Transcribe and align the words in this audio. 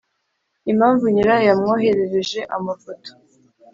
i 0.69 0.71
mpamvu 0.77 1.05
nyirayo 1.13 1.43
yamwoherereje 1.49 2.39
amafoto 2.55 3.09